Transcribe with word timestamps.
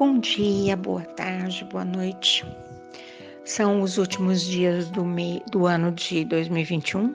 Bom 0.00 0.18
dia, 0.18 0.78
boa 0.78 1.02
tarde, 1.02 1.62
boa 1.70 1.84
noite. 1.84 2.42
São 3.44 3.82
os 3.82 3.98
últimos 3.98 4.40
dias 4.40 4.88
do, 4.88 5.04
do 5.50 5.66
ano 5.66 5.92
de 5.92 6.24
2021. 6.24 7.14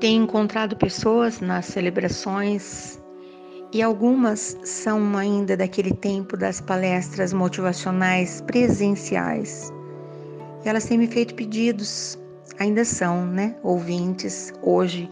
Tenho 0.00 0.24
encontrado 0.24 0.74
pessoas 0.74 1.38
nas 1.38 1.66
celebrações 1.66 3.00
e 3.72 3.80
algumas 3.80 4.58
são 4.64 5.16
ainda 5.16 5.56
daquele 5.56 5.92
tempo 5.92 6.36
das 6.36 6.60
palestras 6.60 7.32
motivacionais 7.32 8.40
presenciais. 8.40 9.72
Elas 10.64 10.86
têm 10.86 10.98
me 10.98 11.06
feito 11.06 11.36
pedidos, 11.36 12.18
ainda 12.58 12.84
são, 12.84 13.24
né, 13.24 13.54
ouvintes 13.62 14.52
hoje 14.64 15.08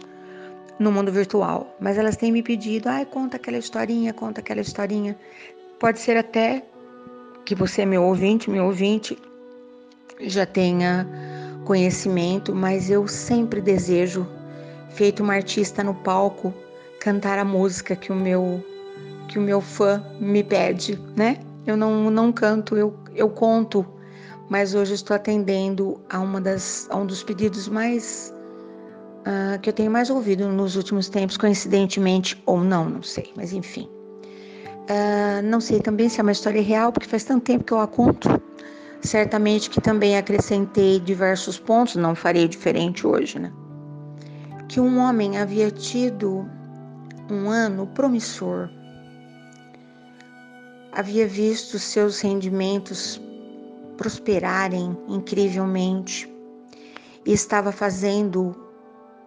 no 0.77 0.91
mundo 0.91 1.13
virtual, 1.13 1.77
mas 1.79 1.97
elas 1.97 2.17
têm 2.17 2.29
me 2.29 2.43
pedido, 2.43 2.89
ai, 2.89 3.05
conta 3.05 3.37
aquela 3.37 3.57
historinha, 3.57 4.11
conta 4.11 4.41
aquela 4.41 4.59
historinha. 4.59 5.17
Pode 5.79 5.99
ser 5.99 6.17
até 6.17 6.65
que 7.45 7.55
você, 7.55 7.85
meu 7.85 8.03
ouvinte, 8.03 8.49
meu 8.49 8.65
ouvinte, 8.65 9.17
já 10.21 10.45
tenha 10.45 11.07
conhecimento, 11.65 12.53
mas 12.53 12.89
eu 12.89 13.07
sempre 13.07 13.61
desejo, 13.61 14.27
feito 14.89 15.23
uma 15.23 15.33
artista 15.33 15.83
no 15.83 15.93
palco, 15.93 16.53
cantar 16.99 17.39
a 17.39 17.45
música 17.45 17.95
que 17.95 18.11
o 18.11 18.15
meu 18.15 18.63
que 19.27 19.39
o 19.39 19.41
meu 19.41 19.61
fã 19.61 20.03
me 20.19 20.43
pede, 20.43 20.99
né? 21.15 21.39
Eu 21.65 21.77
não, 21.77 22.11
não 22.11 22.31
canto, 22.31 22.75
eu, 22.75 22.93
eu 23.15 23.29
conto, 23.29 23.85
mas 24.49 24.75
hoje 24.75 24.93
estou 24.93 25.15
atendendo 25.15 25.99
a 26.09 26.19
uma 26.19 26.41
das 26.41 26.87
a 26.89 26.97
um 26.97 27.05
dos 27.05 27.23
pedidos 27.23 27.67
mais 27.67 28.33
uh, 29.21 29.59
que 29.59 29.69
eu 29.69 29.73
tenho 29.73 29.89
mais 29.89 30.09
ouvido 30.09 30.47
nos 30.49 30.75
últimos 30.75 31.09
tempos, 31.09 31.37
coincidentemente 31.37 32.41
ou 32.45 32.63
não, 32.63 32.89
não 32.89 33.01
sei, 33.01 33.31
mas 33.35 33.53
enfim. 33.53 33.89
Uh, 34.83 35.41
não 35.43 35.61
sei 35.61 35.79
também 35.79 36.09
se 36.09 36.19
é 36.19 36.23
uma 36.23 36.31
história 36.31 36.61
real, 36.61 36.91
porque 36.91 37.07
faz 37.07 37.23
tanto 37.23 37.43
tempo 37.43 37.63
que 37.63 37.71
eu 37.71 37.79
a 37.79 37.87
conto. 37.87 38.27
Certamente 39.01 39.69
que 39.69 39.81
também 39.81 40.17
acrescentei 40.17 40.99
diversos 40.99 41.59
pontos, 41.59 41.95
não 41.95 42.15
farei 42.15 42.47
diferente 42.47 43.05
hoje, 43.05 43.39
né? 43.39 43.51
Que 44.67 44.79
um 44.79 44.99
homem 44.99 45.37
havia 45.37 45.69
tido 45.71 46.49
um 47.29 47.49
ano 47.49 47.87
promissor, 47.87 48.69
havia 50.91 51.27
visto 51.27 51.79
seus 51.79 52.21
rendimentos 52.21 53.21
prosperarem 53.97 54.97
incrivelmente 55.07 56.31
e 57.25 57.31
estava 57.31 57.71
fazendo 57.71 58.55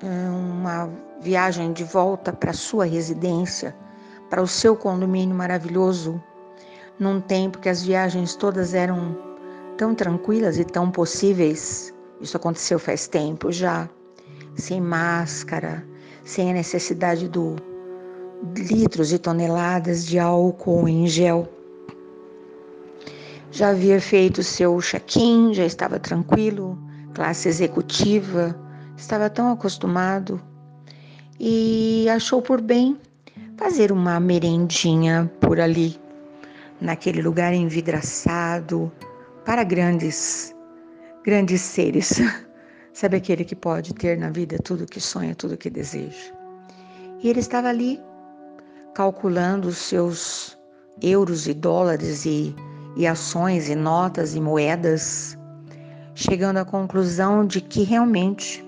eh, 0.02 0.30
uma 0.30 0.90
viagem 1.20 1.72
de 1.72 1.84
volta 1.84 2.32
para 2.32 2.52
sua 2.52 2.84
residência 2.84 3.74
para 4.28 4.42
o 4.42 4.46
seu 4.46 4.76
condomínio 4.76 5.34
maravilhoso, 5.34 6.22
num 6.98 7.20
tempo 7.20 7.58
que 7.58 7.68
as 7.68 7.82
viagens 7.82 8.34
todas 8.34 8.74
eram 8.74 9.16
tão 9.76 9.94
tranquilas 9.94 10.58
e 10.58 10.64
tão 10.64 10.90
possíveis. 10.90 11.94
Isso 12.20 12.36
aconteceu 12.36 12.78
faz 12.78 13.06
tempo 13.06 13.52
já, 13.52 13.88
sem 14.54 14.80
máscara, 14.80 15.86
sem 16.24 16.50
a 16.50 16.54
necessidade 16.54 17.28
do 17.28 17.56
litros 18.56 19.12
e 19.12 19.18
toneladas 19.18 20.06
de 20.06 20.18
álcool 20.18 20.88
em 20.88 21.06
gel. 21.06 21.48
Já 23.50 23.70
havia 23.70 24.00
feito 24.00 24.42
seu 24.42 24.78
check-in, 24.80 25.54
já 25.54 25.64
estava 25.64 25.98
tranquilo, 25.98 26.78
classe 27.14 27.48
executiva, 27.48 28.58
estava 28.96 29.30
tão 29.30 29.50
acostumado 29.50 30.40
e 31.38 32.06
achou 32.10 32.42
por 32.42 32.60
bem 32.60 32.98
fazer 33.56 33.90
uma 33.90 34.20
merendinha 34.20 35.30
por 35.40 35.58
ali, 35.58 35.98
naquele 36.80 37.22
lugar 37.22 37.54
envidraçado 37.54 38.92
para 39.44 39.64
grandes, 39.64 40.54
grandes 41.24 41.62
seres. 41.62 42.20
Sabe 42.92 43.16
aquele 43.18 43.44
que 43.44 43.54
pode 43.54 43.94
ter 43.94 44.16
na 44.18 44.30
vida 44.30 44.58
tudo 44.58 44.86
que 44.86 45.00
sonha, 45.00 45.34
tudo 45.34 45.56
que 45.56 45.68
deseja. 45.68 46.32
E 47.22 47.28
ele 47.28 47.40
estava 47.40 47.68
ali 47.68 48.00
calculando 48.94 49.68
os 49.68 49.76
seus 49.76 50.58
euros 51.02 51.46
e 51.46 51.52
dólares 51.52 52.24
e, 52.24 52.54
e 52.96 53.06
ações 53.06 53.68
e 53.68 53.74
notas 53.74 54.34
e 54.34 54.40
moedas, 54.40 55.36
chegando 56.14 56.58
à 56.58 56.64
conclusão 56.64 57.46
de 57.46 57.60
que 57.60 57.82
realmente 57.82 58.64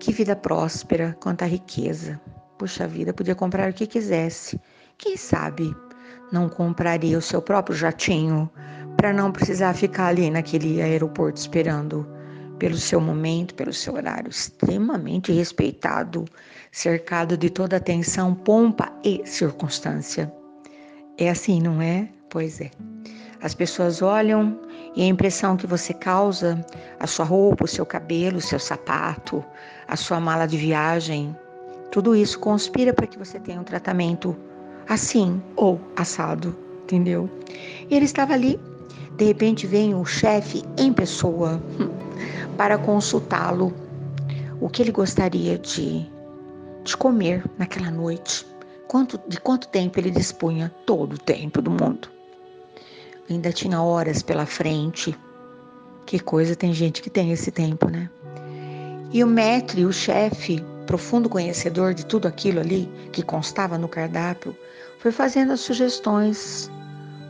que 0.00 0.12
vida 0.12 0.34
próspera, 0.34 1.16
quanta 1.20 1.46
riqueza. 1.46 2.20
Puxa 2.62 2.86
vida, 2.86 3.12
podia 3.12 3.34
comprar 3.34 3.68
o 3.68 3.74
que 3.74 3.88
quisesse. 3.88 4.56
Quem 4.96 5.16
sabe 5.16 5.74
não 6.30 6.48
compraria 6.48 7.18
o 7.18 7.20
seu 7.20 7.42
próprio 7.42 7.74
jatinho 7.74 8.48
para 8.96 9.12
não 9.12 9.32
precisar 9.32 9.74
ficar 9.74 10.06
ali 10.06 10.30
naquele 10.30 10.80
aeroporto 10.80 11.40
esperando 11.40 12.06
pelo 12.60 12.76
seu 12.76 13.00
momento, 13.00 13.56
pelo 13.56 13.72
seu 13.72 13.94
horário, 13.94 14.30
extremamente 14.30 15.32
respeitado, 15.32 16.24
cercado 16.70 17.36
de 17.36 17.50
toda 17.50 17.78
atenção, 17.78 18.32
pompa 18.32 18.92
e 19.02 19.22
circunstância. 19.24 20.32
É 21.18 21.30
assim, 21.30 21.60
não 21.60 21.82
é? 21.82 22.08
Pois 22.30 22.60
é. 22.60 22.70
As 23.42 23.56
pessoas 23.56 24.02
olham 24.02 24.56
e 24.94 25.02
a 25.02 25.06
impressão 25.06 25.56
que 25.56 25.66
você 25.66 25.92
causa, 25.92 26.64
a 27.00 27.08
sua 27.08 27.24
roupa, 27.24 27.64
o 27.64 27.68
seu 27.68 27.84
cabelo, 27.84 28.36
o 28.36 28.40
seu 28.40 28.60
sapato, 28.60 29.44
a 29.88 29.96
sua 29.96 30.20
mala 30.20 30.46
de 30.46 30.56
viagem, 30.56 31.36
tudo 31.92 32.16
isso 32.16 32.38
conspira 32.38 32.94
para 32.94 33.06
que 33.06 33.18
você 33.18 33.38
tenha 33.38 33.60
um 33.60 33.64
tratamento 33.64 34.34
assim 34.88 35.42
ou 35.54 35.78
assado, 35.94 36.56
entendeu? 36.84 37.28
E 37.88 37.94
ele 37.94 38.06
estava 38.06 38.32
ali. 38.32 38.58
De 39.18 39.26
repente 39.26 39.66
vem 39.66 39.94
o 39.94 40.02
chefe 40.02 40.64
em 40.78 40.90
pessoa 40.90 41.62
para 42.56 42.78
consultá-lo 42.78 43.74
o 44.58 44.70
que 44.70 44.80
ele 44.80 44.90
gostaria 44.90 45.58
de, 45.58 46.10
de 46.82 46.96
comer 46.96 47.44
naquela 47.58 47.90
noite. 47.90 48.46
Quanto, 48.88 49.20
de 49.28 49.38
quanto 49.38 49.68
tempo 49.68 50.00
ele 50.00 50.10
dispunha? 50.10 50.74
Todo 50.86 51.12
o 51.12 51.18
tempo 51.18 51.60
do 51.60 51.70
mundo. 51.70 52.08
Ainda 53.28 53.52
tinha 53.52 53.82
horas 53.82 54.22
pela 54.22 54.46
frente. 54.46 55.14
Que 56.06 56.18
coisa, 56.18 56.56
tem 56.56 56.72
gente 56.72 57.02
que 57.02 57.10
tem 57.10 57.32
esse 57.32 57.50
tempo, 57.50 57.90
né? 57.90 58.08
E 59.12 59.22
o 59.22 59.26
maître, 59.26 59.84
o 59.84 59.92
chefe, 59.92 60.64
profundo 60.92 61.26
conhecedor 61.26 61.94
de 61.94 62.04
tudo 62.04 62.28
aquilo 62.28 62.60
ali 62.60 62.86
que 63.12 63.22
constava 63.22 63.78
no 63.78 63.88
cardápio, 63.88 64.54
foi 64.98 65.10
fazendo 65.10 65.50
as 65.50 65.60
sugestões. 65.60 66.70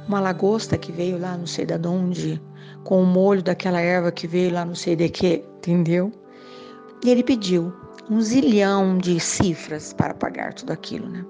Uma 0.08 0.18
lagosta 0.18 0.76
que 0.76 0.90
veio 0.90 1.16
lá 1.16 1.38
não 1.38 1.46
sei 1.46 1.64
de 1.64 1.86
onde, 1.86 2.42
com 2.82 3.00
o 3.00 3.06
molho 3.06 3.40
daquela 3.40 3.80
erva 3.80 4.10
que 4.10 4.26
veio 4.26 4.52
lá 4.52 4.64
não 4.64 4.74
sei 4.74 4.96
de 4.96 5.08
que, 5.08 5.44
entendeu? 5.58 6.10
E 7.04 7.10
ele 7.10 7.22
pediu 7.22 7.72
um 8.10 8.20
zilhão 8.20 8.98
de 8.98 9.20
cifras 9.20 9.92
para 9.92 10.12
pagar 10.12 10.54
tudo 10.54 10.72
aquilo, 10.72 11.08
né? 11.08 11.24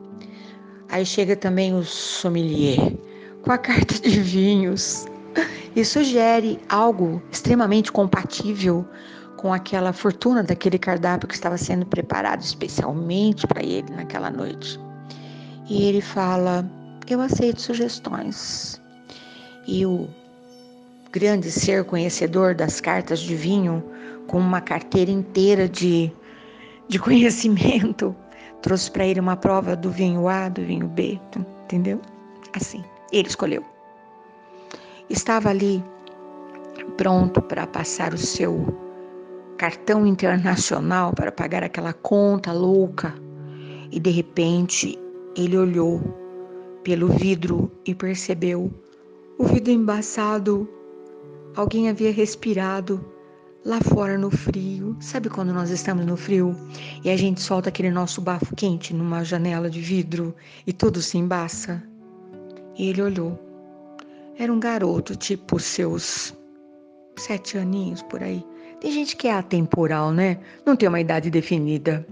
Aí 0.88 1.04
chega 1.04 1.36
também 1.36 1.74
o 1.74 1.84
sommelier 1.84 2.96
com 3.42 3.52
a 3.52 3.58
carta 3.60 3.92
de 4.00 4.18
vinhos 4.20 5.04
e 5.76 5.84
sugere 5.84 6.58
algo 6.70 7.22
extremamente 7.30 7.92
compatível 7.92 8.88
com 9.36 9.52
aquela 9.52 9.92
fortuna 9.92 10.42
daquele 10.42 10.78
cardápio 10.78 11.28
que 11.28 11.34
estava 11.34 11.58
sendo 11.58 11.84
preparado 11.86 12.40
especialmente 12.40 13.46
para 13.46 13.62
ele 13.62 13.90
naquela 13.94 14.30
noite. 14.30 14.78
E 15.68 15.84
ele 15.84 16.00
fala: 16.00 16.68
Eu 17.08 17.20
aceito 17.20 17.60
sugestões. 17.60 18.80
E 19.66 19.86
o 19.86 20.08
grande 21.12 21.50
ser 21.50 21.84
conhecedor 21.84 22.54
das 22.54 22.80
cartas 22.80 23.20
de 23.20 23.34
vinho, 23.34 23.82
com 24.26 24.38
uma 24.38 24.60
carteira 24.60 25.10
inteira 25.10 25.68
de, 25.68 26.10
de 26.88 26.98
conhecimento, 26.98 28.14
trouxe 28.62 28.90
para 28.90 29.06
ele 29.06 29.20
uma 29.20 29.36
prova 29.36 29.76
do 29.76 29.90
vinho 29.90 30.28
A, 30.28 30.48
do 30.48 30.62
vinho 30.62 30.88
B, 30.88 31.20
entendeu? 31.64 32.00
Assim, 32.54 32.82
ele 33.12 33.28
escolheu. 33.28 33.64
Estava 35.10 35.50
ali 35.50 35.84
pronto 36.96 37.40
para 37.42 37.66
passar 37.66 38.14
o 38.14 38.18
seu 38.18 38.91
cartão 39.62 40.04
internacional 40.04 41.12
para 41.12 41.30
pagar 41.30 41.62
aquela 41.62 41.92
conta 41.92 42.52
louca 42.52 43.14
e 43.92 44.00
de 44.00 44.10
repente 44.10 44.98
ele 45.36 45.56
olhou 45.56 46.00
pelo 46.82 47.06
vidro 47.06 47.70
e 47.86 47.94
percebeu 47.94 48.74
o 49.38 49.44
vidro 49.44 49.70
embaçado. 49.70 50.68
Alguém 51.54 51.88
havia 51.88 52.10
respirado 52.10 53.06
lá 53.64 53.80
fora 53.80 54.18
no 54.18 54.32
frio. 54.32 54.96
Sabe 54.98 55.30
quando 55.30 55.54
nós 55.54 55.70
estamos 55.70 56.04
no 56.06 56.16
frio 56.16 56.56
e 57.04 57.08
a 57.08 57.16
gente 57.16 57.40
solta 57.40 57.68
aquele 57.68 57.92
nosso 57.92 58.20
bafo 58.20 58.56
quente 58.56 58.92
numa 58.92 59.22
janela 59.22 59.70
de 59.70 59.80
vidro 59.80 60.34
e 60.66 60.72
tudo 60.72 61.00
se 61.00 61.18
embaça? 61.18 61.80
Ele 62.76 63.00
olhou. 63.00 63.38
Era 64.36 64.52
um 64.52 64.58
garoto, 64.58 65.14
tipo 65.14 65.60
seus 65.60 66.36
sete 67.16 67.58
aninhos 67.58 68.02
por 68.02 68.24
aí. 68.24 68.44
Tem 68.82 68.90
gente 68.90 69.14
que 69.14 69.28
é 69.28 69.32
atemporal, 69.32 70.10
né? 70.10 70.38
Não 70.66 70.74
tem 70.74 70.88
uma 70.88 70.98
idade 70.98 71.30
definida. 71.30 72.04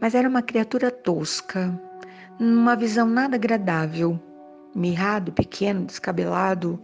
Mas 0.00 0.16
era 0.16 0.28
uma 0.28 0.42
criatura 0.42 0.90
tosca, 0.90 1.80
numa 2.40 2.74
visão 2.74 3.06
nada 3.06 3.36
agradável, 3.36 4.18
mirrado, 4.74 5.30
pequeno, 5.30 5.84
descabelado, 5.86 6.76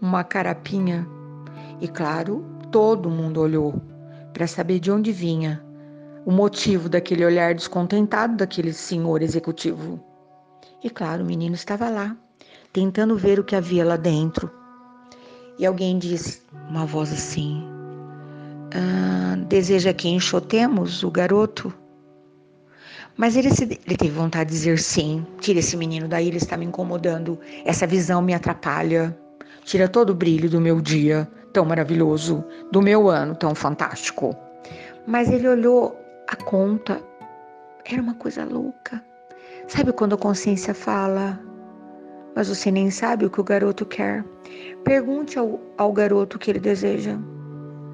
uma 0.00 0.24
carapinha. 0.24 1.06
E 1.82 1.86
claro, 1.86 2.42
todo 2.72 3.10
mundo 3.10 3.42
olhou 3.42 3.78
para 4.32 4.46
saber 4.46 4.80
de 4.80 4.90
onde 4.90 5.12
vinha 5.12 5.62
o 6.24 6.32
motivo 6.32 6.88
daquele 6.88 7.26
olhar 7.26 7.54
descontentado 7.54 8.36
daquele 8.36 8.72
senhor 8.72 9.20
executivo. 9.20 10.02
E 10.82 10.88
claro, 10.88 11.24
o 11.24 11.26
menino 11.26 11.54
estava 11.54 11.90
lá, 11.90 12.16
tentando 12.72 13.18
ver 13.18 13.38
o 13.38 13.44
que 13.44 13.54
havia 13.54 13.84
lá 13.84 13.98
dentro. 13.98 14.50
E 15.58 15.66
alguém 15.66 15.98
disse, 15.98 16.40
uma 16.70 16.86
voz 16.86 17.12
assim: 17.12 17.77
ah, 18.74 19.36
Deseja 19.48 19.92
que 19.92 20.08
enxotemos 20.08 21.02
o 21.02 21.10
garoto? 21.10 21.72
Mas 23.16 23.34
ele, 23.36 23.50
se, 23.50 23.64
ele 23.64 23.96
teve 23.96 24.10
vontade 24.10 24.50
de 24.50 24.56
dizer 24.56 24.78
sim. 24.78 25.26
Tira 25.40 25.58
esse 25.58 25.76
menino 25.76 26.06
daí, 26.06 26.28
ele 26.28 26.36
está 26.36 26.56
me 26.56 26.64
incomodando. 26.64 27.38
Essa 27.64 27.86
visão 27.86 28.22
me 28.22 28.34
atrapalha. 28.34 29.16
Tira 29.64 29.88
todo 29.88 30.10
o 30.10 30.14
brilho 30.14 30.48
do 30.48 30.60
meu 30.60 30.80
dia 30.80 31.28
tão 31.52 31.64
maravilhoso, 31.64 32.44
do 32.70 32.80
meu 32.80 33.08
ano 33.08 33.34
tão 33.34 33.54
fantástico. 33.54 34.36
Mas 35.06 35.30
ele 35.30 35.48
olhou 35.48 35.98
a 36.28 36.36
conta. 36.36 37.02
Era 37.84 38.00
uma 38.00 38.14
coisa 38.14 38.44
louca. 38.44 39.02
Sabe 39.66 39.92
quando 39.92 40.14
a 40.14 40.18
consciência 40.18 40.72
fala, 40.72 41.40
mas 42.36 42.48
você 42.48 42.70
nem 42.70 42.90
sabe 42.90 43.26
o 43.26 43.30
que 43.30 43.40
o 43.40 43.44
garoto 43.44 43.84
quer? 43.84 44.24
Pergunte 44.84 45.38
ao, 45.38 45.60
ao 45.76 45.92
garoto 45.92 46.36
o 46.36 46.38
que 46.38 46.50
ele 46.50 46.60
deseja. 46.60 47.18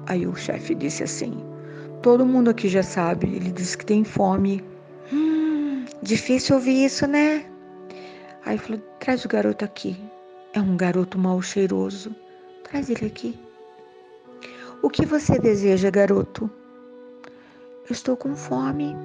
Aí 0.07 0.27
o 0.27 0.35
chefe 0.35 0.75
disse 0.75 1.03
assim: 1.03 1.33
Todo 2.01 2.25
mundo 2.25 2.49
aqui 2.49 2.67
já 2.67 2.83
sabe. 2.83 3.27
Ele 3.27 3.51
disse 3.51 3.77
que 3.77 3.85
tem 3.85 4.03
fome. 4.03 4.63
Hum, 5.11 5.85
difícil 6.03 6.55
ouvir 6.55 6.85
isso, 6.85 7.07
né? 7.07 7.45
Aí 8.45 8.57
falou: 8.57 8.81
traz 8.99 9.25
o 9.25 9.27
garoto 9.27 9.65
aqui. 9.65 9.97
É 10.53 10.61
um 10.61 10.77
garoto 10.77 11.17
mal 11.17 11.41
cheiroso. 11.41 12.15
Traz 12.63 12.89
ele 12.89 13.07
aqui. 13.07 13.37
O 14.81 14.89
que 14.89 15.05
você 15.05 15.39
deseja, 15.39 15.89
garoto? 15.89 16.49
Eu 17.89 17.91
estou 17.91 18.15
com 18.15 18.35
fome. 18.35 18.95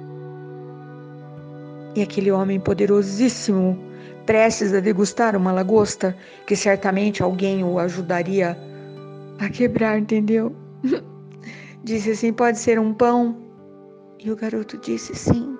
E 1.95 2.01
aquele 2.01 2.31
homem 2.31 2.59
poderosíssimo, 2.59 3.77
prestes 4.25 4.73
a 4.73 4.79
degustar 4.79 5.35
uma 5.35 5.51
lagosta, 5.51 6.15
que 6.45 6.55
certamente 6.55 7.21
alguém 7.21 7.63
o 7.63 7.79
ajudaria 7.79 8.57
a 9.39 9.49
quebrar, 9.49 9.97
entendeu? 9.97 10.55
Disse 11.83 12.11
assim: 12.11 12.33
pode 12.33 12.59
ser 12.59 12.79
um 12.79 12.93
pão? 12.93 13.37
E 14.19 14.31
o 14.31 14.35
garoto 14.35 14.77
disse: 14.77 15.15
sim 15.15 15.57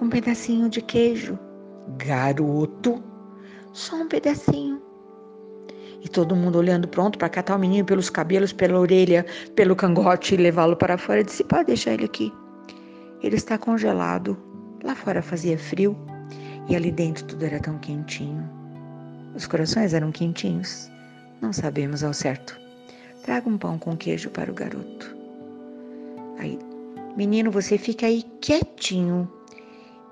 com 0.00 0.06
um 0.06 0.08
pedacinho 0.08 0.70
de 0.70 0.80
queijo. 0.80 1.38
Garoto, 1.98 3.02
só 3.74 3.96
um 3.96 4.08
pedacinho. 4.08 4.80
E 6.02 6.08
todo 6.08 6.34
mundo 6.34 6.56
olhando 6.56 6.88
pronto 6.88 7.18
para 7.18 7.28
catar 7.28 7.56
o 7.56 7.58
menino 7.58 7.84
pelos 7.84 8.08
cabelos, 8.08 8.50
pela 8.50 8.80
orelha, 8.80 9.26
pelo 9.54 9.76
cangote 9.76 10.34
e 10.34 10.38
levá-lo 10.38 10.74
para 10.74 10.96
fora. 10.96 11.22
disse: 11.22 11.44
Pode 11.44 11.66
deixar 11.66 11.92
ele 11.92 12.06
aqui. 12.06 12.32
Ele 13.22 13.36
está 13.36 13.58
congelado. 13.58 14.38
Lá 14.82 14.94
fora 14.94 15.20
fazia 15.20 15.58
frio 15.58 15.94
e 16.66 16.74
ali 16.74 16.90
dentro 16.90 17.26
tudo 17.26 17.44
era 17.44 17.60
tão 17.60 17.78
quentinho. 17.78 18.48
Os 19.34 19.46
corações 19.46 19.92
eram 19.92 20.10
quentinhos. 20.10 20.90
Não 21.42 21.52
sabemos 21.52 22.02
ao 22.02 22.14
certo. 22.14 22.58
Traga 23.30 23.48
um 23.48 23.56
pão 23.56 23.78
com 23.78 23.96
queijo 23.96 24.28
para 24.28 24.50
o 24.50 24.54
garoto. 24.54 25.16
Aí, 26.36 26.58
menino, 27.16 27.48
você 27.48 27.78
fica 27.78 28.04
aí 28.04 28.24
quietinho 28.40 29.30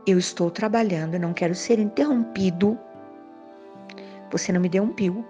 eu 0.06 0.20
estou 0.20 0.52
trabalhando, 0.52 1.18
não 1.18 1.32
quero 1.32 1.52
ser 1.52 1.80
interrompido. 1.80 2.78
Você 4.30 4.52
não 4.52 4.60
me 4.60 4.68
deu 4.68 4.84
um 4.84 4.92
pio. 4.92 5.26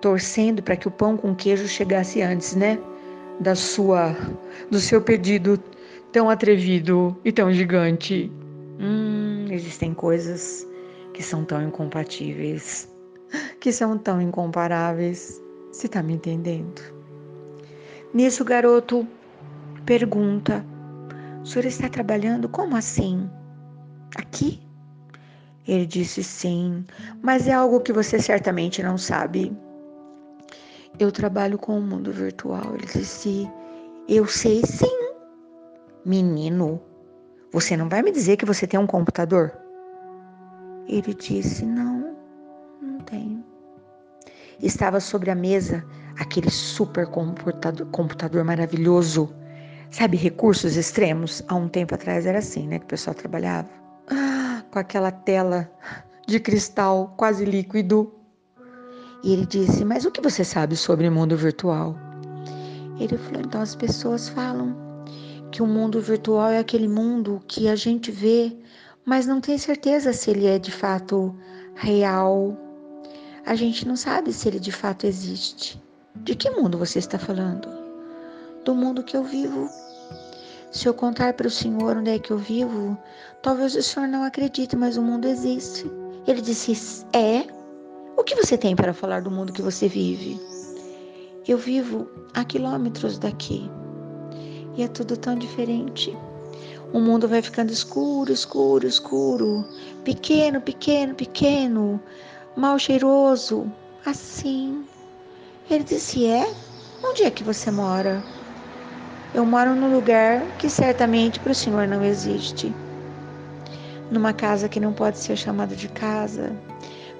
Torcendo 0.00 0.62
para 0.62 0.76
que 0.76 0.88
o 0.88 0.90
pão 0.90 1.14
com 1.14 1.34
queijo 1.34 1.68
chegasse 1.68 2.22
antes, 2.22 2.54
né? 2.54 2.78
Da 3.40 3.54
sua, 3.54 4.16
do 4.70 4.80
seu 4.80 5.02
pedido 5.02 5.62
tão 6.10 6.30
atrevido 6.30 7.14
e 7.22 7.30
tão 7.30 7.52
gigante. 7.52 8.32
Hum, 8.80 9.44
existem 9.50 9.92
coisas 9.92 10.66
que 11.12 11.22
são 11.22 11.44
tão 11.44 11.62
incompatíveis, 11.62 12.90
que 13.60 13.70
são 13.70 13.98
tão 13.98 14.22
incomparáveis. 14.22 15.46
Você 15.72 15.86
está 15.86 16.02
me 16.02 16.14
entendendo? 16.14 16.82
Nisso, 18.12 18.42
o 18.42 18.46
garoto 18.46 19.06
pergunta 19.84 20.64
o 21.42 21.46
senhor 21.46 21.64
está 21.64 21.88
trabalhando? 21.88 22.48
Como 22.48 22.76
assim? 22.76 23.30
Aqui? 24.16 24.60
Ele 25.66 25.86
disse 25.86 26.22
sim, 26.22 26.84
mas 27.22 27.46
é 27.46 27.52
algo 27.52 27.80
que 27.80 27.92
você 27.92 28.18
certamente 28.18 28.82
não 28.82 28.98
sabe. 28.98 29.56
Eu 30.98 31.12
trabalho 31.12 31.58
com 31.58 31.78
o 31.78 31.82
mundo 31.82 32.12
virtual. 32.12 32.74
Ele 32.74 32.86
disse: 32.86 33.48
Eu 34.08 34.26
sei 34.26 34.62
sim. 34.66 35.12
Menino, 36.04 36.80
você 37.52 37.76
não 37.76 37.88
vai 37.88 38.02
me 38.02 38.10
dizer 38.10 38.36
que 38.36 38.44
você 38.44 38.66
tem 38.66 38.80
um 38.80 38.86
computador? 38.86 39.56
Ele 40.86 41.14
disse: 41.14 41.64
Não. 41.64 41.97
Estava 44.60 45.00
sobre 45.00 45.30
a 45.30 45.34
mesa 45.34 45.84
aquele 46.18 46.50
super 46.50 47.06
computador, 47.06 47.86
computador 47.88 48.44
maravilhoso 48.44 49.32
Sabe, 49.90 50.16
recursos 50.18 50.76
extremos? 50.76 51.42
Há 51.48 51.54
um 51.54 51.68
tempo 51.68 51.94
atrás 51.94 52.26
era 52.26 52.38
assim, 52.38 52.68
né? 52.68 52.78
Que 52.78 52.84
o 52.84 52.88
pessoal 52.88 53.14
trabalhava 53.14 53.68
ah, 54.10 54.62
com 54.70 54.78
aquela 54.78 55.10
tela 55.10 55.70
de 56.26 56.38
cristal 56.38 57.14
quase 57.16 57.44
líquido. 57.44 58.12
E 59.24 59.32
ele 59.32 59.46
disse: 59.46 59.84
Mas 59.84 60.04
o 60.04 60.10
que 60.10 60.20
você 60.20 60.44
sabe 60.44 60.76
sobre 60.76 61.08
o 61.08 61.12
mundo 61.12 61.36
virtual? 61.36 61.96
Ele 63.00 63.16
falou: 63.16 63.40
Então 63.40 63.62
as 63.62 63.74
pessoas 63.74 64.28
falam 64.28 64.76
que 65.50 65.62
o 65.62 65.66
mundo 65.66 66.00
virtual 66.02 66.50
é 66.50 66.58
aquele 66.58 66.86
mundo 66.86 67.40
que 67.48 67.66
a 67.66 67.74
gente 67.74 68.10
vê, 68.10 68.54
mas 69.06 69.26
não 69.26 69.40
tem 69.40 69.56
certeza 69.56 70.12
se 70.12 70.30
ele 70.30 70.46
é 70.46 70.58
de 70.58 70.70
fato 70.70 71.34
real. 71.74 72.56
A 73.48 73.54
gente 73.56 73.88
não 73.88 73.96
sabe 73.96 74.32
se 74.32 74.46
ele 74.46 74.60
de 74.60 74.70
fato 74.70 75.06
existe. 75.06 75.82
De 76.16 76.36
que 76.36 76.50
mundo 76.50 76.78
você 76.78 77.00
está 77.00 77.18
falando? 77.18 77.78
do 78.68 78.74
mundo 78.74 79.02
que 79.02 79.16
eu 79.16 79.24
vivo. 79.24 79.66
Se 80.70 80.86
eu 80.86 80.92
contar 80.92 81.32
para 81.32 81.46
o 81.46 81.50
Senhor 81.50 81.96
onde 81.96 82.10
é 82.10 82.18
que 82.18 82.30
eu 82.30 82.36
vivo, 82.36 82.98
talvez 83.42 83.74
o 83.74 83.82
Senhor 83.82 84.06
não 84.06 84.22
acredite, 84.22 84.76
mas 84.76 84.98
o 84.98 85.02
mundo 85.02 85.26
existe. 85.26 85.90
Ele 86.26 86.42
disse: 86.42 87.06
É? 87.14 87.46
O 88.14 88.22
que 88.22 88.34
você 88.34 88.58
tem 88.58 88.76
para 88.76 88.92
falar 88.92 89.22
do 89.22 89.30
mundo 89.30 89.54
que 89.54 89.62
você 89.62 89.88
vive? 89.88 90.38
Eu 91.48 91.56
vivo 91.56 92.06
a 92.34 92.44
quilômetros 92.44 93.18
daqui 93.18 93.70
e 94.76 94.82
é 94.82 94.88
tudo 94.88 95.16
tão 95.16 95.34
diferente. 95.34 96.14
O 96.92 97.00
mundo 97.00 97.26
vai 97.26 97.40
ficando 97.40 97.72
escuro, 97.72 98.30
escuro, 98.30 98.86
escuro, 98.86 99.64
pequeno, 100.04 100.60
pequeno, 100.60 101.14
pequeno, 101.14 101.98
mal 102.58 102.78
cheiroso, 102.78 103.70
assim. 104.04 104.84
Ele 105.70 105.84
disse: 105.84 106.26
É? 106.26 106.52
Onde 107.04 107.22
é 107.22 107.30
que 107.30 107.44
você 107.44 107.70
mora? 107.70 108.22
Eu 109.32 109.46
moro 109.46 109.74
num 109.74 109.94
lugar 109.94 110.42
que 110.58 110.68
certamente 110.68 111.38
para 111.38 111.52
o 111.52 111.54
Senhor 111.54 111.86
não 111.86 112.02
existe. 112.02 112.74
Numa 114.10 114.32
casa 114.32 114.68
que 114.68 114.80
não 114.80 114.92
pode 114.92 115.18
ser 115.18 115.36
chamada 115.36 115.76
de 115.76 115.88
casa, 115.88 116.50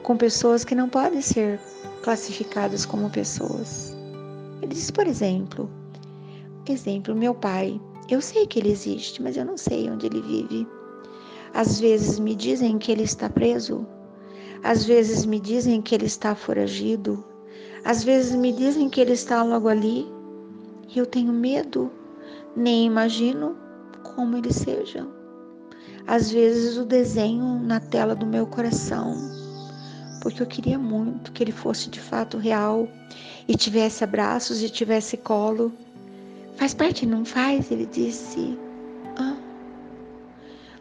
com 0.02 0.16
pessoas 0.16 0.64
que 0.64 0.74
não 0.74 0.88
podem 0.88 1.20
ser 1.20 1.60
classificadas 2.02 2.84
como 2.84 3.10
pessoas. 3.10 3.94
Ele 4.60 4.74
diz, 4.74 4.90
por 4.90 5.06
exemplo, 5.06 5.70
exemplo, 6.66 7.14
meu 7.14 7.34
pai. 7.34 7.80
Eu 8.08 8.22
sei 8.22 8.46
que 8.46 8.58
ele 8.58 8.70
existe, 8.70 9.22
mas 9.22 9.36
eu 9.36 9.44
não 9.44 9.58
sei 9.58 9.88
onde 9.90 10.06
ele 10.06 10.22
vive. 10.22 10.66
Às 11.54 11.78
vezes 11.78 12.18
me 12.18 12.34
dizem 12.34 12.78
que 12.78 12.90
ele 12.90 13.02
está 13.02 13.28
preso. 13.28 13.86
Às 14.62 14.84
vezes 14.84 15.24
me 15.24 15.38
dizem 15.38 15.80
que 15.80 15.94
ele 15.94 16.06
está 16.06 16.34
foragido. 16.34 17.24
Às 17.84 18.04
vezes 18.04 18.34
me 18.34 18.52
dizem 18.52 18.88
que 18.88 19.00
ele 19.00 19.12
está 19.12 19.42
logo 19.42 19.68
ali. 19.68 20.06
E 20.88 20.98
eu 20.98 21.06
tenho 21.06 21.32
medo 21.32 21.90
nem 22.56 22.86
imagino 22.86 23.56
como 24.02 24.36
ele 24.36 24.52
seja. 24.52 25.06
Às 26.06 26.30
vezes 26.30 26.76
o 26.76 26.84
desenho 26.84 27.60
na 27.60 27.78
tela 27.78 28.14
do 28.14 28.26
meu 28.26 28.46
coração, 28.46 29.14
porque 30.20 30.42
eu 30.42 30.46
queria 30.46 30.78
muito 30.78 31.30
que 31.32 31.42
ele 31.42 31.52
fosse 31.52 31.88
de 31.90 32.00
fato 32.00 32.38
real 32.38 32.88
e 33.46 33.54
tivesse 33.54 34.02
abraços 34.02 34.62
e 34.62 34.68
tivesse 34.68 35.16
colo. 35.18 35.72
Faz 36.56 36.74
parte, 36.74 37.06
não 37.06 37.24
faz? 37.24 37.70
Ele 37.70 37.86
disse. 37.86 38.58
Ah. 39.16 39.36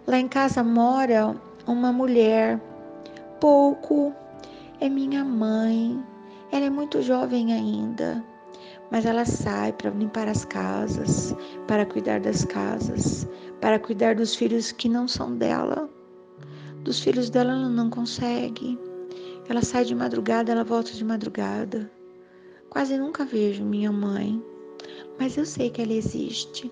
Lá 0.07 0.17
em 0.17 0.27
casa 0.27 0.63
mora 0.63 1.35
uma 1.67 1.91
mulher, 1.91 2.59
pouco, 3.39 4.13
é 4.79 4.89
minha 4.89 5.23
mãe. 5.23 6.03
Ela 6.51 6.65
é 6.65 6.69
muito 6.69 7.01
jovem 7.01 7.53
ainda 7.53 8.23
mas 8.91 9.05
ela 9.05 9.25
sai 9.25 9.73
para 9.73 9.89
limpar 9.91 10.27
as 10.27 10.45
casas, 10.45 11.35
para 11.67 11.85
cuidar 11.85 12.19
das 12.19 12.45
casas, 12.45 13.27
para 13.59 13.79
cuidar 13.79 14.15
dos 14.15 14.35
filhos 14.35 14.71
que 14.71 14.87
não 14.87 15.07
são 15.07 15.35
dela. 15.35 15.89
Dos 16.83 16.99
filhos 16.99 17.29
dela 17.29 17.51
ela 17.51 17.69
não 17.69 17.89
consegue. 17.89 18.79
Ela 19.49 19.61
sai 19.61 19.83
de 19.83 19.95
madrugada, 19.95 20.51
ela 20.51 20.63
volta 20.63 20.91
de 20.91 21.03
madrugada. 21.03 21.91
Quase 22.69 22.97
nunca 22.97 23.25
vejo 23.25 23.63
minha 23.63 23.91
mãe, 23.91 24.41
mas 25.19 25.37
eu 25.37 25.45
sei 25.45 25.69
que 25.69 25.81
ela 25.81 25.93
existe. 25.93 26.71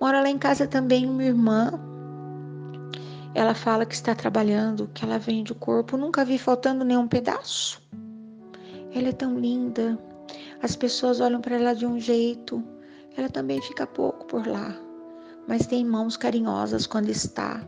Mora 0.00 0.20
lá 0.20 0.28
em 0.28 0.38
casa 0.38 0.66
também 0.66 1.06
minha 1.06 1.28
irmã. 1.28 1.70
Ela 3.34 3.54
fala 3.54 3.86
que 3.86 3.94
está 3.94 4.14
trabalhando, 4.14 4.90
que 4.92 5.04
ela 5.04 5.18
vende 5.18 5.52
o 5.52 5.54
corpo. 5.54 5.96
Nunca 5.96 6.24
vi 6.24 6.38
faltando 6.38 6.84
nenhum 6.84 7.08
pedaço. 7.08 7.82
Ela 8.94 9.08
é 9.08 9.12
tão 9.12 9.38
linda. 9.38 9.98
As 10.62 10.76
pessoas 10.76 11.20
olham 11.20 11.40
para 11.40 11.56
ela 11.56 11.74
de 11.74 11.86
um 11.86 11.98
jeito. 11.98 12.62
Ela 13.16 13.28
também 13.28 13.60
fica 13.62 13.86
pouco 13.86 14.26
por 14.26 14.46
lá, 14.46 14.74
mas 15.46 15.66
tem 15.66 15.84
mãos 15.84 16.16
carinhosas 16.16 16.86
quando 16.86 17.08
está. 17.10 17.62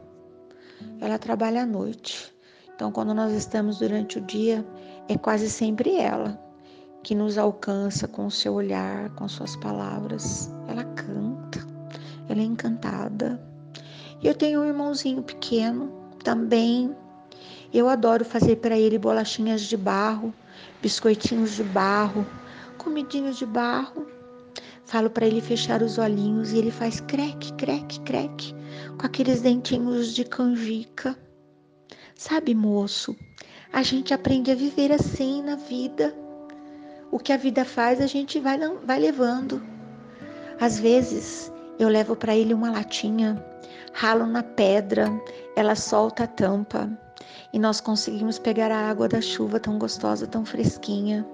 Ela 1.00 1.18
trabalha 1.18 1.62
à 1.62 1.66
noite. 1.66 2.34
Então, 2.74 2.90
quando 2.90 3.14
nós 3.14 3.32
estamos 3.32 3.78
durante 3.78 4.18
o 4.18 4.22
dia, 4.22 4.66
é 5.08 5.16
quase 5.16 5.50
sempre 5.50 5.96
ela 5.96 6.40
que 7.02 7.14
nos 7.14 7.36
alcança 7.36 8.08
com 8.08 8.26
o 8.26 8.30
seu 8.30 8.54
olhar, 8.54 9.10
com 9.10 9.28
suas 9.28 9.54
palavras. 9.56 10.50
Ela 10.66 10.84
canta, 10.84 11.60
ela 12.28 12.40
é 12.40 12.44
encantada. 12.44 13.53
Eu 14.24 14.34
tenho 14.34 14.62
um 14.62 14.64
irmãozinho 14.64 15.22
pequeno 15.22 15.92
também. 16.24 16.96
Eu 17.74 17.90
adoro 17.90 18.24
fazer 18.24 18.56
para 18.56 18.74
ele 18.74 18.98
bolachinhas 18.98 19.60
de 19.60 19.76
barro, 19.76 20.32
biscoitinhos 20.80 21.50
de 21.50 21.62
barro, 21.62 22.26
comidinhos 22.78 23.36
de 23.36 23.44
barro. 23.44 24.06
Falo 24.86 25.10
para 25.10 25.26
ele 25.26 25.42
fechar 25.42 25.82
os 25.82 25.98
olhinhos 25.98 26.52
e 26.52 26.56
ele 26.56 26.70
faz 26.70 27.00
creque, 27.00 27.52
creque, 27.52 28.00
creque, 28.00 28.54
com 28.98 29.04
aqueles 29.04 29.42
dentinhos 29.42 30.14
de 30.14 30.24
canjica. 30.24 31.14
Sabe, 32.14 32.54
moço, 32.54 33.14
a 33.70 33.82
gente 33.82 34.14
aprende 34.14 34.50
a 34.50 34.54
viver 34.54 34.90
assim 34.90 35.42
na 35.42 35.56
vida. 35.56 36.16
O 37.10 37.18
que 37.18 37.30
a 37.30 37.36
vida 37.36 37.62
faz, 37.62 38.00
a 38.00 38.06
gente 38.06 38.40
vai, 38.40 38.58
vai 38.86 38.98
levando. 38.98 39.62
Às 40.58 40.78
vezes, 40.78 41.52
eu 41.78 41.88
levo 41.88 42.14
para 42.14 42.36
ele 42.36 42.54
uma 42.54 42.70
latinha, 42.70 43.42
ralo 43.92 44.26
na 44.26 44.42
pedra, 44.42 45.10
ela 45.56 45.74
solta 45.74 46.24
a 46.24 46.26
tampa 46.26 46.90
e 47.52 47.58
nós 47.58 47.80
conseguimos 47.80 48.38
pegar 48.38 48.70
a 48.70 48.90
água 48.90 49.08
da 49.08 49.20
chuva 49.20 49.60
tão 49.60 49.78
gostosa, 49.78 50.26
tão 50.26 50.44
fresquinha. 50.44 51.26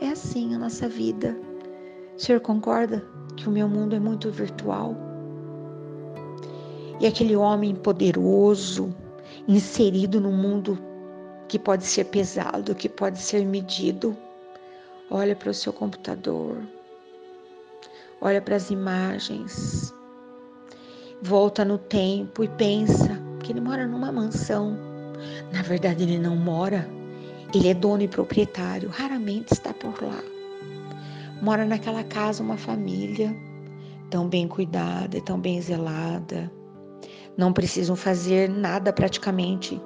É 0.00 0.08
assim 0.08 0.54
a 0.54 0.58
nossa 0.58 0.88
vida. 0.88 1.36
O 2.16 2.20
senhor 2.20 2.40
concorda 2.40 3.04
que 3.36 3.48
o 3.48 3.52
meu 3.52 3.68
mundo 3.68 3.94
é 3.94 4.00
muito 4.00 4.30
virtual? 4.30 4.96
E 7.00 7.06
aquele 7.06 7.36
homem 7.36 7.74
poderoso, 7.74 8.94
inserido 9.46 10.20
no 10.20 10.32
mundo 10.32 10.78
que 11.48 11.58
pode 11.58 11.84
ser 11.84 12.04
pesado, 12.04 12.74
que 12.74 12.88
pode 12.88 13.18
ser 13.18 13.44
medido, 13.46 14.16
olha 15.10 15.34
para 15.34 15.50
o 15.50 15.54
seu 15.54 15.72
computador, 15.72 16.58
olha 18.20 18.40
para 18.40 18.56
as 18.56 18.70
imagens, 18.70 19.94
volta 21.22 21.64
no 21.64 21.78
tempo 21.78 22.44
e 22.44 22.48
pensa 22.48 23.20
que 23.42 23.52
ele 23.52 23.60
mora 23.60 23.86
numa 23.86 24.12
mansão. 24.12 24.76
Na 25.52 25.62
verdade, 25.62 26.04
ele 26.04 26.18
não 26.18 26.36
mora, 26.36 26.88
ele 27.54 27.68
é 27.68 27.74
dono 27.74 28.02
e 28.02 28.08
proprietário, 28.08 28.88
raramente 28.88 29.52
está 29.52 29.72
por 29.72 30.02
lá. 30.02 30.22
Mora 31.40 31.64
naquela 31.64 32.02
casa 32.02 32.42
uma 32.42 32.56
família 32.56 33.34
tão 34.10 34.28
bem 34.28 34.48
cuidada, 34.48 35.20
tão 35.20 35.40
bem 35.40 35.60
zelada. 35.60 36.50
Não 37.36 37.52
precisam 37.52 37.94
fazer 37.94 38.48
nada 38.48 38.92
praticamente. 38.92 39.80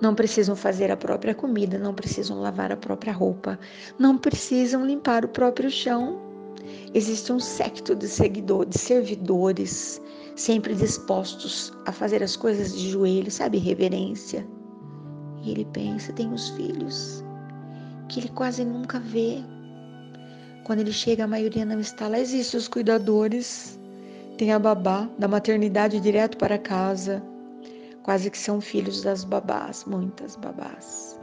Não 0.00 0.14
precisam 0.14 0.54
fazer 0.54 0.90
a 0.90 0.96
própria 0.96 1.34
comida, 1.34 1.78
não 1.78 1.94
precisam 1.94 2.40
lavar 2.40 2.70
a 2.70 2.76
própria 2.76 3.12
roupa, 3.12 3.58
não 3.98 4.18
precisam 4.18 4.84
limpar 4.84 5.24
o 5.24 5.28
próprio 5.28 5.70
chão. 5.70 6.27
Existe 6.94 7.32
um 7.32 7.40
secto 7.40 7.94
de 7.94 8.08
seguidores, 8.08 8.70
de 8.70 8.78
servidores, 8.78 10.00
sempre 10.36 10.74
dispostos 10.74 11.72
a 11.86 11.92
fazer 11.92 12.22
as 12.22 12.36
coisas 12.36 12.72
de 12.72 12.90
joelho, 12.90 13.30
sabe, 13.30 13.58
reverência. 13.58 14.46
E 15.42 15.50
ele 15.50 15.64
pensa, 15.66 16.12
tem 16.12 16.32
os 16.32 16.48
filhos, 16.50 17.24
que 18.08 18.20
ele 18.20 18.28
quase 18.28 18.64
nunca 18.64 18.98
vê. 18.98 19.38
Quando 20.64 20.80
ele 20.80 20.92
chega, 20.92 21.24
a 21.24 21.28
maioria 21.28 21.64
não 21.64 21.80
está 21.80 22.08
lá. 22.08 22.18
Existem 22.18 22.58
os 22.58 22.68
cuidadores, 22.68 23.78
tem 24.36 24.52
a 24.52 24.58
babá 24.58 25.08
da 25.18 25.28
maternidade 25.28 26.00
direto 26.00 26.36
para 26.38 26.58
casa. 26.58 27.22
Quase 28.02 28.30
que 28.30 28.38
são 28.38 28.60
filhos 28.60 29.02
das 29.02 29.24
babás, 29.24 29.84
muitas 29.84 30.36
babás. 30.36 31.18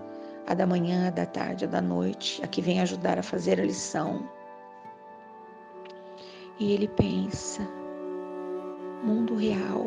A 0.48 0.54
da 0.54 0.68
manhã, 0.68 1.08
a 1.08 1.12
da 1.12 1.26
tarde, 1.26 1.66
a 1.66 1.68
da 1.68 1.82
noite, 1.82 2.40
a 2.44 2.48
que 2.48 2.62
vem 2.62 2.80
ajudar 2.82 3.18
a 3.18 3.24
fazer 3.24 3.60
a 3.60 3.66
lição. 3.66 4.28
E 6.58 6.72
ele 6.72 6.88
pensa: 6.88 7.68
mundo 9.04 9.36
real, 9.36 9.86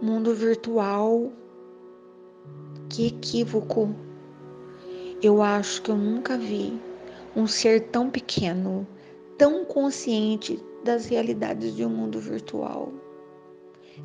mundo 0.00 0.32
virtual, 0.32 1.32
que 2.88 3.08
equívoco. 3.08 3.94
Eu 5.20 5.42
acho 5.42 5.82
que 5.82 5.90
eu 5.90 5.96
nunca 5.96 6.38
vi 6.38 6.78
um 7.34 7.46
ser 7.46 7.88
tão 7.88 8.10
pequeno, 8.10 8.86
tão 9.36 9.64
consciente 9.64 10.62
das 10.84 11.06
realidades 11.06 11.74
de 11.74 11.84
um 11.84 11.88
mundo 11.88 12.20
virtual. 12.20 12.92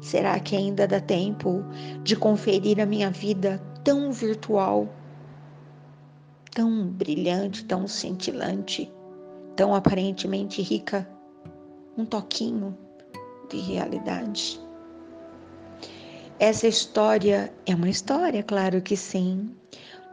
Será 0.01 0.39
que 0.39 0.55
ainda 0.55 0.87
dá 0.87 0.99
tempo 0.99 1.63
de 2.03 2.15
conferir 2.15 2.79
a 2.79 2.85
minha 2.85 3.11
vida 3.11 3.61
tão 3.83 4.11
virtual, 4.11 4.87
tão 6.55 6.87
brilhante, 6.87 7.65
tão 7.65 7.87
cintilante, 7.87 8.91
tão 9.55 9.75
aparentemente 9.75 10.61
rica? 10.61 11.07
Um 11.99 12.05
toquinho 12.05 12.77
de 13.49 13.57
realidade. 13.57 14.57
Essa 16.39 16.65
história 16.65 17.53
é 17.65 17.75
uma 17.75 17.89
história, 17.89 18.41
claro 18.41 18.81
que 18.81 18.95
sim, 18.95 19.53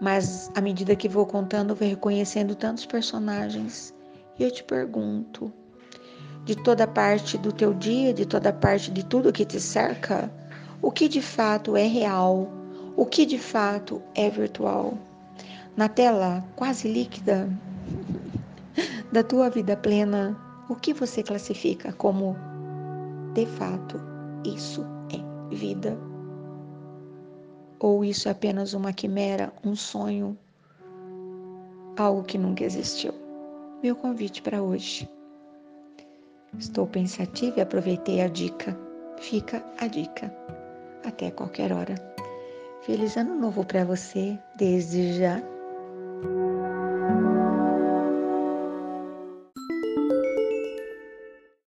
mas 0.00 0.50
à 0.56 0.60
medida 0.60 0.96
que 0.96 1.08
vou 1.08 1.24
contando, 1.24 1.76
vou 1.76 1.88
reconhecendo 1.88 2.56
tantos 2.56 2.84
personagens 2.84 3.94
e 4.36 4.42
eu 4.42 4.50
te 4.50 4.64
pergunto: 4.64 5.52
de 6.44 6.56
toda 6.56 6.88
parte 6.88 7.38
do 7.38 7.52
teu 7.52 7.72
dia, 7.72 8.12
de 8.12 8.26
toda 8.26 8.52
parte 8.52 8.90
de 8.90 9.04
tudo 9.04 9.32
que 9.32 9.44
te 9.44 9.60
cerca, 9.60 10.28
o 10.82 10.90
que 10.90 11.08
de 11.08 11.22
fato 11.22 11.76
é 11.76 11.86
real, 11.86 12.50
o 12.96 13.06
que 13.06 13.24
de 13.24 13.38
fato 13.38 14.02
é 14.12 14.28
virtual? 14.28 14.98
Na 15.76 15.88
tela 15.88 16.44
quase 16.56 16.88
líquida 16.88 17.48
da 19.12 19.22
tua 19.22 19.48
vida 19.48 19.76
plena, 19.76 20.36
o 20.68 20.74
que 20.74 20.92
você 20.92 21.22
classifica 21.22 21.92
como 21.92 22.36
de 23.34 23.46
fato 23.46 24.00
isso 24.44 24.84
é 25.12 25.54
vida? 25.54 25.96
Ou 27.78 28.04
isso 28.04 28.28
é 28.28 28.32
apenas 28.32 28.72
uma 28.72 28.92
quimera, 28.92 29.52
um 29.64 29.76
sonho, 29.76 30.36
algo 31.96 32.22
que 32.22 32.38
nunca 32.38 32.64
existiu? 32.64 33.12
Meu 33.82 33.94
convite 33.94 34.42
para 34.42 34.62
hoje. 34.62 35.08
Estou 36.58 36.86
pensativa 36.86 37.58
e 37.58 37.62
aproveitei 37.62 38.22
a 38.22 38.28
dica. 38.28 38.76
Fica 39.18 39.62
a 39.78 39.86
dica. 39.86 40.34
Até 41.04 41.30
qualquer 41.30 41.72
hora. 41.72 41.94
Feliz 42.80 43.16
ano 43.16 43.34
novo 43.34 43.64
para 43.64 43.84
você, 43.84 44.38
desde 44.56 45.18
já. 45.18 45.42